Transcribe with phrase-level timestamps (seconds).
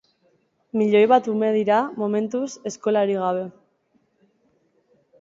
[0.81, 3.47] Milioi bat ume dira, momentuz, eskolarik gabe.